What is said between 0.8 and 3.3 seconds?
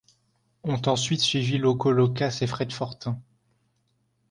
ensuite suivi Loco Locass et Fred Fortin.